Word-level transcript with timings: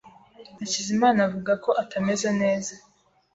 Hakizimana 0.59 1.19
avuga 1.27 1.51
ko 1.63 1.69
atameze 1.83 2.29
neza. 2.41 2.73